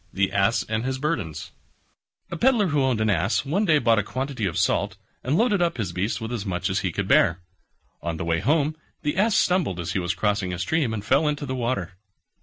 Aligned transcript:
THE 0.11 0.31
ASS 0.31 0.63
AND 0.63 0.83
HIS 0.83 0.97
BURDENS 0.97 1.51
A 2.31 2.35
Pedlar 2.35 2.69
who 2.69 2.81
owned 2.81 2.99
an 3.01 3.09
Ass 3.11 3.45
one 3.45 3.65
day 3.65 3.77
bought 3.77 3.99
a 3.99 4.03
quantity 4.03 4.47
of 4.47 4.57
salt, 4.57 4.97
and 5.23 5.37
loaded 5.37 5.61
up 5.61 5.77
his 5.77 5.91
beast 5.91 6.19
with 6.19 6.31
as 6.33 6.43
much 6.43 6.71
as 6.71 6.79
he 6.79 6.91
could 6.91 7.07
bear. 7.07 7.39
On 8.01 8.17
the 8.17 8.25
way 8.25 8.39
home 8.39 8.75
the 9.03 9.15
Ass 9.15 9.35
stumbled 9.35 9.79
as 9.79 9.91
he 9.91 9.99
was 9.99 10.15
crossing 10.15 10.53
a 10.53 10.57
stream 10.57 10.91
and 10.91 11.05
fell 11.05 11.27
into 11.27 11.45
the 11.45 11.53
water. 11.53 11.99